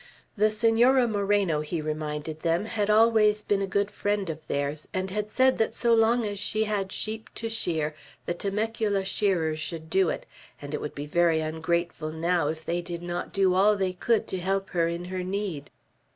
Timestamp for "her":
14.71-14.87, 15.05-15.23